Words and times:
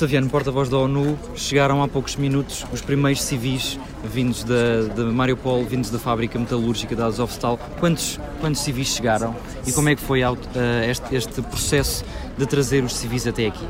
Saviano, 0.00 0.30
porta-voz 0.30 0.70
da 0.70 0.78
ONU, 0.78 1.18
chegaram 1.36 1.82
há 1.82 1.86
poucos 1.86 2.16
minutos 2.16 2.64
os 2.72 2.80
primeiros 2.80 3.22
civis 3.22 3.78
vindos 4.02 4.42
da, 4.44 4.84
de 4.94 5.02
Mariupol, 5.02 5.62
vindos 5.66 5.90
da 5.90 5.98
fábrica 5.98 6.38
metalúrgica 6.38 6.96
da 6.96 7.04
Azovstal. 7.04 7.58
Quantos, 7.78 8.18
quantos 8.40 8.62
civis 8.62 8.88
chegaram 8.88 9.36
e 9.66 9.72
como 9.72 9.90
é 9.90 9.94
que 9.94 10.00
foi 10.00 10.24
uh, 10.24 10.38
este, 10.88 11.14
este 11.14 11.42
processo 11.42 12.02
de 12.38 12.46
trazer 12.46 12.82
os 12.82 12.96
civis 12.96 13.26
até 13.26 13.46
aqui? 13.46 13.66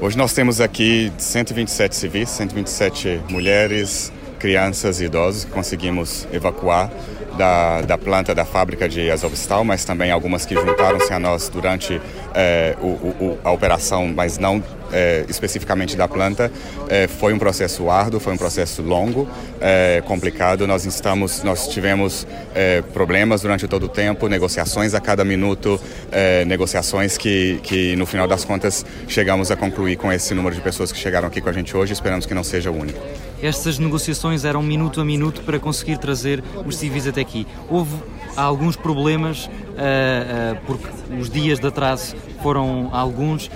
Hoje 0.00 0.16
nós 0.16 0.32
temos 0.32 0.62
aqui 0.62 1.12
127 1.18 1.94
civis, 1.94 2.30
127 2.30 3.20
mulheres, 3.28 4.10
crianças 4.38 4.98
e 4.98 5.04
idosos 5.04 5.44
que 5.44 5.50
conseguimos 5.50 6.26
evacuar 6.32 6.90
da, 7.36 7.82
da 7.82 7.96
planta 7.96 8.34
da 8.34 8.44
fábrica 8.44 8.88
de 8.88 9.10
Azovstal, 9.10 9.64
mas 9.64 9.84
também 9.84 10.10
algumas 10.10 10.44
que 10.44 10.54
juntaram-se 10.54 11.12
a 11.12 11.18
nós 11.18 11.48
durante 11.48 12.00
é, 12.34 12.76
o, 12.80 12.86
o, 12.86 13.38
a 13.44 13.52
operação, 13.52 14.08
mas 14.08 14.38
não 14.38 14.62
é, 14.92 15.24
especificamente 15.28 15.96
da 15.96 16.08
planta, 16.08 16.50
é, 16.88 17.06
foi 17.06 17.32
um 17.32 17.38
processo 17.38 17.90
árduo, 17.90 18.20
foi 18.20 18.32
um 18.32 18.36
processo 18.36 18.82
longo, 18.82 19.28
é, 19.60 20.02
complicado. 20.06 20.66
Nós 20.66 20.84
estamos, 20.84 21.42
nós 21.42 21.68
tivemos 21.68 22.26
é, 22.54 22.82
problemas 22.82 23.42
durante 23.42 23.66
todo 23.66 23.84
o 23.84 23.88
tempo, 23.88 24.28
negociações 24.28 24.94
a 24.94 25.00
cada 25.00 25.24
minuto, 25.24 25.80
é, 26.10 26.44
negociações 26.44 27.16
que, 27.16 27.60
que 27.62 27.96
no 27.96 28.06
final 28.06 28.26
das 28.26 28.44
contas 28.44 28.84
chegamos 29.06 29.50
a 29.50 29.56
concluir 29.56 29.96
com 29.96 30.12
esse 30.12 30.34
número 30.34 30.54
de 30.54 30.60
pessoas 30.60 30.92
que 30.92 30.98
chegaram 30.98 31.28
aqui 31.28 31.40
com 31.40 31.48
a 31.48 31.52
gente 31.52 31.76
hoje. 31.76 31.92
Esperamos 31.92 32.26
que 32.26 32.34
não 32.34 32.44
seja 32.44 32.70
o 32.70 32.78
único. 32.78 33.00
Estas 33.42 33.78
negociações 33.78 34.44
eram 34.44 34.62
minuto 34.62 35.00
a 35.00 35.04
minuto 35.04 35.42
para 35.42 35.58
conseguir 35.60 35.98
trazer 35.98 36.42
os 36.66 36.76
civis 36.76 37.06
até 37.06 37.20
aqui. 37.20 37.46
Houve 37.68 37.94
alguns 38.36 38.76
problemas, 38.76 39.46
uh, 39.46 39.50
uh, 39.50 40.58
porque 40.66 40.86
os 41.18 41.30
dias 41.30 41.58
de 41.58 41.66
atraso 41.66 42.16
foram 42.42 42.90
alguns. 42.92 43.50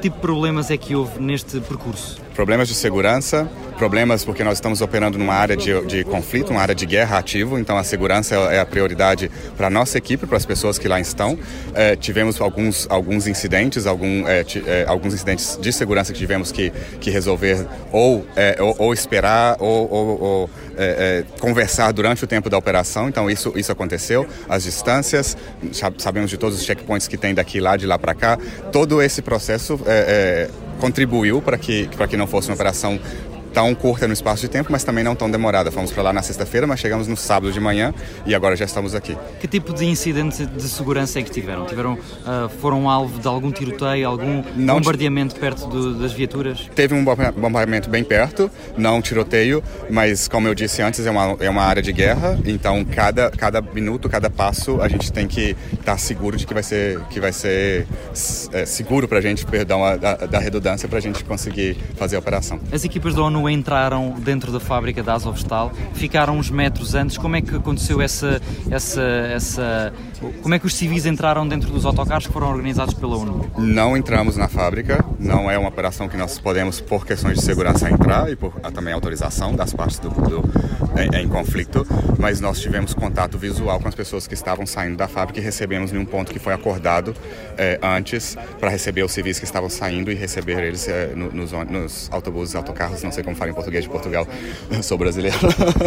Que 0.00 0.08
tipo 0.08 0.16
de 0.16 0.22
problemas 0.22 0.70
é 0.70 0.78
que 0.78 0.96
houve 0.96 1.20
neste 1.20 1.60
percurso? 1.60 2.19
Problemas 2.34 2.68
de 2.68 2.74
segurança, 2.74 3.48
problemas 3.76 4.24
porque 4.24 4.44
nós 4.44 4.58
estamos 4.58 4.80
operando 4.80 5.18
numa 5.18 5.34
área 5.34 5.56
de, 5.56 5.84
de 5.86 6.04
conflito, 6.04 6.50
uma 6.50 6.60
área 6.60 6.74
de 6.74 6.86
guerra 6.86 7.18
ativo, 7.18 7.58
então 7.58 7.76
a 7.76 7.82
segurança 7.82 8.34
é 8.34 8.60
a 8.60 8.66
prioridade 8.66 9.30
para 9.56 9.66
a 9.66 9.70
nossa 9.70 9.98
equipe, 9.98 10.26
para 10.26 10.36
as 10.36 10.46
pessoas 10.46 10.78
que 10.78 10.86
lá 10.86 11.00
estão. 11.00 11.38
É, 11.74 11.96
tivemos 11.96 12.40
alguns, 12.40 12.86
alguns 12.90 13.26
incidentes, 13.26 13.86
algum, 13.86 14.28
é, 14.28 14.44
é, 14.66 14.84
alguns 14.86 15.14
incidentes 15.14 15.58
de 15.60 15.72
segurança 15.72 16.12
que 16.12 16.18
tivemos 16.18 16.52
que, 16.52 16.70
que 17.00 17.10
resolver 17.10 17.66
ou, 17.90 18.26
é, 18.36 18.56
ou, 18.60 18.74
ou, 18.78 18.92
esperar 18.92 19.56
ou, 19.58 19.90
ou, 19.90 20.22
ou 20.22 20.50
é, 20.76 21.24
é, 21.34 21.40
conversar 21.40 21.90
durante 21.92 22.22
o 22.22 22.26
tempo 22.26 22.48
da 22.48 22.56
operação, 22.58 23.08
então 23.08 23.30
isso, 23.30 23.52
isso 23.56 23.72
aconteceu. 23.72 24.26
As 24.48 24.62
distâncias, 24.62 25.36
sabemos 25.98 26.30
de 26.30 26.36
todos 26.36 26.58
os 26.58 26.64
checkpoints 26.64 27.08
que 27.08 27.16
tem 27.16 27.34
daqui 27.34 27.60
lá, 27.60 27.76
de 27.76 27.86
lá 27.86 27.98
para 27.98 28.14
cá, 28.14 28.38
todo 28.70 29.02
esse 29.02 29.20
processo 29.20 29.80
contribuiu 30.80 31.40
para 31.40 31.56
que, 31.58 31.88
para 31.96 32.08
que 32.08 32.16
não 32.16 32.26
fosse 32.26 32.48
uma 32.48 32.54
operação 32.54 32.98
tão 33.52 33.74
curta 33.74 34.06
no 34.06 34.12
espaço 34.12 34.42
de 34.42 34.48
tempo, 34.48 34.70
mas 34.70 34.84
também 34.84 35.04
não 35.04 35.14
tão 35.14 35.30
demorada. 35.30 35.70
Fomos 35.70 35.92
para 35.92 36.02
lá 36.02 36.12
na 36.12 36.22
sexta-feira, 36.22 36.66
mas 36.66 36.80
chegamos 36.80 37.06
no 37.06 37.16
sábado 37.16 37.52
de 37.52 37.60
manhã 37.60 37.92
e 38.26 38.34
agora 38.34 38.56
já 38.56 38.64
estamos 38.64 38.94
aqui. 38.94 39.16
Que 39.40 39.48
tipo 39.48 39.72
de 39.72 39.84
incidentes 39.86 40.46
de 40.46 40.68
segurança 40.68 41.18
é 41.18 41.22
que 41.22 41.30
tiveram? 41.30 41.66
Tiveram, 41.66 41.94
uh, 41.94 42.48
foram 42.60 42.88
alvo 42.88 43.18
de 43.18 43.26
algum 43.26 43.50
tiroteio, 43.50 44.08
algum 44.08 44.42
não 44.56 44.76
bombardeamento 44.76 45.34
perto 45.36 45.66
do, 45.66 45.94
das 45.94 46.12
viaturas? 46.12 46.68
Teve 46.74 46.94
um 46.94 47.04
bombardeamento 47.04 47.88
bem 47.90 48.04
perto, 48.04 48.50
não 48.76 49.00
tiroteio, 49.02 49.62
mas 49.88 50.28
como 50.28 50.48
eu 50.48 50.54
disse 50.54 50.82
antes, 50.82 51.04
é 51.04 51.10
uma, 51.10 51.36
é 51.40 51.50
uma 51.50 51.62
área 51.62 51.82
de 51.82 51.92
guerra, 51.92 52.38
então 52.44 52.84
cada, 52.84 53.30
cada 53.30 53.60
minuto, 53.60 54.08
cada 54.08 54.30
passo, 54.30 54.80
a 54.80 54.88
gente 54.88 55.12
tem 55.12 55.26
que 55.26 55.56
estar 55.72 55.98
seguro 55.98 56.36
de 56.36 56.46
que 56.46 56.54
vai 56.54 56.62
ser, 56.62 57.00
que 57.10 57.20
vai 57.20 57.32
ser 57.32 57.86
é, 58.52 58.64
seguro 58.64 59.08
para 59.08 59.18
a 59.18 59.20
gente, 59.20 59.44
perdão, 59.44 59.84
a, 59.84 59.96
da 59.96 60.38
redundância, 60.38 60.88
para 60.88 60.98
a 60.98 61.02
gente 61.02 61.24
conseguir 61.24 61.76
fazer 61.96 62.16
a 62.16 62.18
operação. 62.18 62.60
As 62.72 62.84
equipas 62.84 63.14
da 63.14 63.22
ONU 63.22 63.39
entraram 63.48 64.14
dentro 64.18 64.52
da 64.52 64.60
fábrica 64.60 65.02
da 65.02 65.14
Azovstal, 65.14 65.72
ficaram 65.94 66.36
uns 66.38 66.50
metros 66.50 66.94
antes. 66.94 67.16
Como 67.16 67.36
é 67.36 67.40
que 67.40 67.54
aconteceu 67.54 68.00
essa, 68.00 68.40
essa, 68.70 69.02
essa. 69.02 69.92
Como 70.42 70.54
é 70.54 70.58
que 70.58 70.66
os 70.66 70.74
civis 70.74 71.06
entraram 71.06 71.46
dentro 71.46 71.70
dos 71.70 71.84
autocarros 71.84 72.26
que 72.26 72.32
foram 72.32 72.50
organizados 72.50 72.94
pela 72.94 73.16
ONU? 73.16 73.50
Não 73.58 73.96
entramos 73.96 74.36
na 74.36 74.48
fábrica, 74.48 75.04
não 75.18 75.50
é 75.50 75.56
uma 75.58 75.68
operação 75.68 76.08
que 76.08 76.16
nós 76.16 76.38
podemos, 76.38 76.80
por 76.80 77.06
questões 77.06 77.38
de 77.38 77.44
segurança, 77.44 77.90
entrar 77.90 78.30
e 78.30 78.36
por 78.36 78.52
também 78.72 78.92
autorização 78.92 79.54
das 79.54 79.72
partes 79.72 79.98
do, 79.98 80.10
do 80.10 80.42
em, 80.98 81.22
em, 81.22 81.28
conflito, 81.28 81.86
mas 82.18 82.40
nós 82.40 82.60
tivemos 82.60 82.94
contato 82.94 83.38
visual 83.38 83.80
com 83.80 83.88
as 83.88 83.94
pessoas 83.94 84.26
que 84.26 84.34
estavam 84.34 84.66
saindo 84.66 84.96
da 84.96 85.08
fábrica 85.08 85.40
e 85.40 85.42
recebemos 85.42 85.92
em 85.92 85.98
um 85.98 86.04
ponto 86.04 86.32
que 86.32 86.38
foi 86.38 86.52
acordado 86.52 87.14
é, 87.56 87.78
antes 87.82 88.36
para 88.58 88.70
receber 88.70 89.02
os 89.02 89.12
civis 89.12 89.38
que 89.38 89.44
estavam 89.44 89.68
saindo 89.68 90.10
e 90.10 90.14
receber 90.14 90.62
eles 90.62 90.88
é, 90.88 91.12
no, 91.14 91.30
nos, 91.32 91.52
nos 91.52 92.08
autobuses, 92.12 92.54
autocarros, 92.54 93.02
não 93.02 93.12
sei 93.12 93.22
como 93.22 93.29
como 93.30 93.36
fala 93.36 93.50
em 93.50 93.54
português 93.54 93.84
de 93.84 93.90
Portugal, 93.90 94.26
sou 94.82 94.98
brasileiro, 94.98 95.38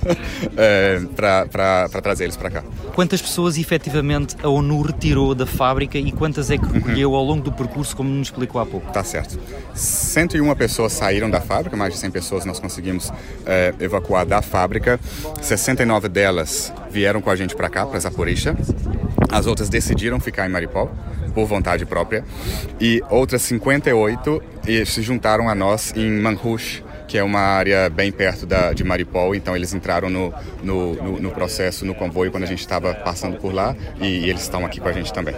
é, 0.56 1.00
para 1.14 1.88
trazer 2.02 2.24
eles 2.24 2.36
para 2.36 2.50
cá. 2.50 2.64
Quantas 2.94 3.20
pessoas 3.20 3.58
efetivamente 3.58 4.36
a 4.42 4.48
ONU 4.48 4.80
retirou 4.82 5.34
da 5.34 5.46
fábrica 5.46 5.98
e 5.98 6.10
quantas 6.10 6.50
é 6.50 6.56
que 6.56 6.66
recolheu 6.66 7.14
ao 7.14 7.22
longo 7.22 7.42
do 7.42 7.52
percurso, 7.52 7.96
como 7.96 8.08
nos 8.08 8.28
explicou 8.28 8.60
há 8.60 8.66
pouco? 8.66 8.90
Tá 8.92 9.04
certo. 9.04 9.38
101 9.74 10.54
pessoas 10.54 10.92
saíram 10.92 11.28
da 11.28 11.40
fábrica, 11.40 11.76
mais 11.76 11.92
de 11.92 12.00
100 12.00 12.10
pessoas 12.10 12.44
nós 12.44 12.58
conseguimos 12.58 13.12
é, 13.44 13.74
evacuar 13.80 14.24
da 14.24 14.40
fábrica. 14.40 14.98
69 15.42 16.08
delas 16.08 16.72
vieram 16.90 17.20
com 17.20 17.30
a 17.30 17.36
gente 17.36 17.54
para 17.54 17.68
cá, 17.68 17.84
para 17.84 17.98
Zaporizhia. 18.00 18.56
As 19.30 19.46
outras 19.46 19.68
decidiram 19.68 20.18
ficar 20.18 20.46
em 20.46 20.50
Maripol 20.50 20.90
por 21.34 21.44
vontade 21.44 21.84
própria 21.84 22.24
e 22.80 23.02
outras 23.10 23.42
58 23.42 24.42
se 24.86 25.02
juntaram 25.02 25.50
a 25.50 25.54
nós 25.54 25.92
em 25.94 26.10
Manhush, 26.10 26.82
que 27.06 27.18
é 27.18 27.22
uma 27.22 27.40
área 27.40 27.88
bem 27.88 28.10
perto 28.10 28.46
da, 28.46 28.72
de 28.72 28.82
Maripol, 28.84 29.34
então 29.34 29.54
eles 29.56 29.72
entraram 29.72 30.10
no, 30.10 30.32
no, 30.62 30.94
no, 30.94 31.20
no 31.20 31.30
processo, 31.30 31.84
no 31.84 31.94
comboio, 31.94 32.30
quando 32.30 32.44
a 32.44 32.46
gente 32.46 32.60
estava 32.60 32.94
passando 32.94 33.36
por 33.38 33.54
lá, 33.54 33.74
e, 34.00 34.06
e, 34.06 34.30
eles 34.30 34.42
estão 34.42 34.64
aqui 34.64 34.80
com 34.80 34.88
a 34.88 34.92
gente 34.92 35.12
também. 35.12 35.34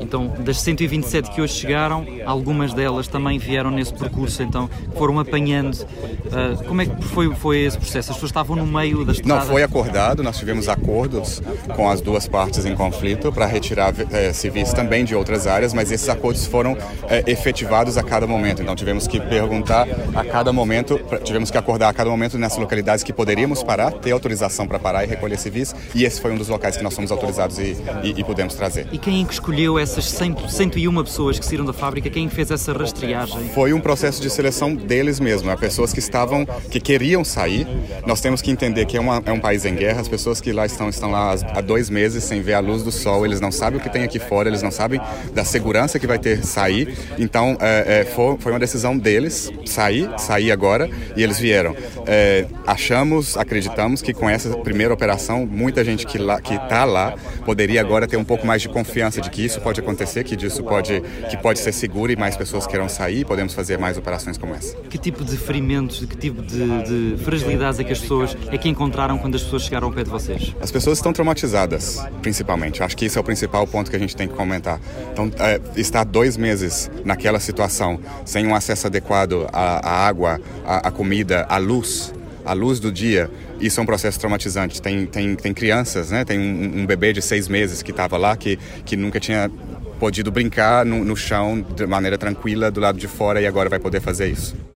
Então, 0.00 0.26
das 0.40 0.60
127 0.60 1.30
que 1.30 1.40
hoje 1.40 1.54
chegaram, 1.54 2.06
algumas 2.24 2.72
delas 2.72 3.06
também 3.08 3.38
vieram 3.38 3.70
nesse 3.70 3.92
percurso, 3.94 4.42
então 4.42 4.68
foram 4.96 5.18
apanhando. 5.18 5.74
Uh, 5.74 6.64
como 6.64 6.82
é 6.82 6.86
que 6.86 7.04
foi, 7.04 7.34
foi 7.34 7.58
esse 7.60 7.78
processo? 7.78 8.10
As 8.10 8.16
pessoas 8.16 8.30
estavam 8.30 8.56
no 8.56 8.66
meio 8.66 9.04
da 9.04 9.12
estrada? 9.12 9.40
Não, 9.40 9.46
foi 9.46 9.62
acordado, 9.62 10.22
nós 10.22 10.38
tivemos 10.38 10.68
acordos 10.68 11.42
com 11.74 11.88
as 11.88 12.00
duas 12.00 12.26
partes 12.28 12.64
em 12.64 12.74
conflito 12.74 13.32
para 13.32 13.46
retirar 13.46 13.94
eh, 14.12 14.32
civis 14.32 14.72
também 14.72 15.04
de 15.04 15.14
outras 15.14 15.46
áreas, 15.46 15.72
mas 15.72 15.90
esses 15.90 16.08
acordos 16.08 16.46
foram 16.46 16.76
eh, 17.08 17.24
efetivados 17.26 17.96
a 17.96 18.02
cada 18.02 18.26
momento, 18.26 18.62
então 18.62 18.74
tivemos 18.74 19.06
que 19.06 19.20
perguntar 19.20 19.86
a 20.14 20.24
cada 20.24 20.52
momento 20.52 20.79
momento, 20.80 21.00
tivemos 21.24 21.50
que 21.50 21.58
acordar 21.58 21.88
a 21.88 21.92
cada 21.92 22.10
momento 22.10 22.38
nessas 22.38 22.58
localidades 22.58 23.04
que 23.04 23.12
poderíamos 23.12 23.62
parar, 23.62 23.92
ter 23.92 24.12
autorização 24.12 24.66
para 24.66 24.78
parar 24.78 25.04
e 25.04 25.06
recolher 25.06 25.38
civis, 25.38 25.74
e 25.94 26.04
esse 26.04 26.20
foi 26.20 26.32
um 26.32 26.36
dos 26.36 26.48
locais 26.48 26.76
que 26.76 26.82
nós 26.82 26.94
fomos 26.94 27.10
autorizados 27.10 27.58
e, 27.58 27.76
e, 28.02 28.14
e 28.20 28.24
pudemos 28.24 28.54
trazer. 28.54 28.86
E 28.92 28.98
quem 28.98 29.22
é 29.22 29.26
que 29.26 29.32
escolheu 29.32 29.78
essas 29.78 30.08
100, 30.10 30.48
101 30.48 31.04
pessoas 31.04 31.38
que 31.38 31.44
saíram 31.44 31.64
da 31.64 31.72
fábrica? 31.72 32.08
Quem 32.10 32.28
fez 32.28 32.50
essa 32.50 32.72
rastreagem? 32.72 33.50
Foi 33.54 33.72
um 33.72 33.80
processo 33.80 34.20
de 34.22 34.30
seleção 34.30 34.74
deles 34.74 35.20
mesmo, 35.20 35.50
pessoas 35.58 35.92
que 35.92 35.98
estavam, 35.98 36.46
que 36.70 36.80
queriam 36.80 37.24
sair. 37.24 37.66
Nós 38.06 38.20
temos 38.20 38.40
que 38.40 38.50
entender 38.50 38.86
que 38.86 38.96
é, 38.96 39.00
uma, 39.00 39.22
é 39.24 39.32
um 39.32 39.40
país 39.40 39.64
em 39.64 39.74
guerra, 39.74 40.00
as 40.00 40.08
pessoas 40.08 40.40
que 40.40 40.52
lá 40.52 40.64
estão, 40.64 40.88
estão 40.88 41.10
lá 41.10 41.34
há 41.54 41.60
dois 41.60 41.90
meses 41.90 42.24
sem 42.24 42.40
ver 42.40 42.54
a 42.54 42.60
luz 42.60 42.82
do 42.82 42.92
sol, 42.92 43.26
eles 43.26 43.40
não 43.40 43.52
sabem 43.52 43.78
o 43.78 43.82
que 43.82 43.90
tem 43.90 44.02
aqui 44.02 44.18
fora, 44.18 44.48
eles 44.48 44.62
não 44.62 44.70
sabem 44.70 45.00
da 45.34 45.44
segurança 45.44 45.98
que 45.98 46.06
vai 46.06 46.18
ter 46.18 46.44
sair. 46.44 46.96
Então, 47.18 47.56
é, 47.60 48.00
é, 48.00 48.04
foi, 48.04 48.36
foi 48.38 48.52
uma 48.52 48.58
decisão 48.58 48.96
deles 48.96 49.50
sair, 49.66 50.08
sair 50.18 50.52
agora 50.52 50.69
agora 50.70 50.88
e 51.16 51.22
eles 51.22 51.38
vieram. 51.38 51.74
É, 52.06 52.46
achamos, 52.66 53.36
acreditamos 53.36 54.00
que 54.00 54.12
com 54.12 54.28
essa 54.28 54.56
primeira 54.58 54.94
operação, 54.94 55.46
muita 55.46 55.84
gente 55.84 56.06
que 56.06 56.18
lá, 56.18 56.40
que 56.40 56.54
está 56.54 56.84
lá 56.84 57.14
poderia 57.44 57.80
agora 57.80 58.06
ter 58.06 58.16
um 58.16 58.24
pouco 58.24 58.46
mais 58.46 58.62
de 58.62 58.68
confiança 58.68 59.20
de 59.20 59.30
que 59.30 59.44
isso 59.44 59.60
pode 59.60 59.80
acontecer, 59.80 60.24
que 60.24 60.34
isso 60.46 60.62
pode, 60.62 61.02
que 61.28 61.36
pode 61.36 61.58
ser 61.58 61.72
seguro 61.72 62.12
e 62.12 62.16
mais 62.16 62.36
pessoas 62.36 62.66
queiram 62.66 62.88
sair, 62.88 63.24
podemos 63.24 63.52
fazer 63.52 63.78
mais 63.78 63.98
operações 63.98 64.38
como 64.38 64.54
essa. 64.54 64.76
Que 64.88 64.98
tipo 64.98 65.24
de 65.24 65.36
ferimentos, 65.36 66.04
que 66.04 66.16
tipo 66.16 66.42
de, 66.42 67.14
de 67.14 67.24
fragilidades 67.24 67.80
é 67.80 67.84
que 67.84 67.92
as 67.92 67.98
pessoas 67.98 68.36
é 68.50 68.56
que 68.56 68.68
encontraram 68.68 69.18
quando 69.18 69.34
as 69.34 69.42
pessoas 69.42 69.62
chegaram 69.62 69.88
ao 69.88 69.92
pé 69.92 70.04
de 70.04 70.10
vocês? 70.10 70.54
As 70.60 70.70
pessoas 70.70 70.98
estão 70.98 71.12
traumatizadas, 71.12 71.98
principalmente. 72.22 72.82
Acho 72.82 72.96
que 72.96 73.06
esse 73.06 73.18
é 73.18 73.20
o 73.20 73.24
principal 73.24 73.66
ponto 73.66 73.90
que 73.90 73.96
a 73.96 73.98
gente 73.98 74.14
tem 74.14 74.28
que 74.28 74.34
comentar. 74.34 74.80
Então, 75.12 75.30
é, 75.38 75.60
estar 75.76 76.04
dois 76.04 76.36
meses 76.36 76.90
naquela 77.04 77.40
situação, 77.40 77.98
sem 78.24 78.46
um 78.46 78.54
acesso 78.54 78.86
adequado 78.86 79.48
à, 79.52 79.88
à 79.88 80.06
água, 80.06 80.40
a, 80.64 80.88
a 80.88 80.90
comida, 80.90 81.46
a 81.48 81.58
luz, 81.58 82.12
a 82.44 82.52
luz 82.52 82.80
do 82.80 82.90
dia, 82.90 83.30
isso 83.60 83.80
é 83.80 83.82
um 83.82 83.86
processo 83.86 84.18
traumatizante. 84.18 84.80
Tem, 84.80 85.06
tem, 85.06 85.36
tem 85.36 85.52
crianças, 85.52 86.10
né? 86.10 86.24
Tem 86.24 86.38
um, 86.38 86.80
um 86.80 86.86
bebê 86.86 87.12
de 87.12 87.22
seis 87.22 87.48
meses 87.48 87.82
que 87.82 87.90
estava 87.90 88.16
lá, 88.16 88.36
que, 88.36 88.58
que 88.84 88.96
nunca 88.96 89.20
tinha 89.20 89.50
podido 89.98 90.30
brincar 90.30 90.84
no, 90.86 91.04
no 91.04 91.14
chão 91.14 91.60
de 91.60 91.86
maneira 91.86 92.16
tranquila 92.16 92.70
do 92.70 92.80
lado 92.80 92.98
de 92.98 93.06
fora 93.06 93.40
e 93.40 93.46
agora 93.46 93.68
vai 93.68 93.78
poder 93.78 94.00
fazer 94.00 94.28
isso. 94.28 94.56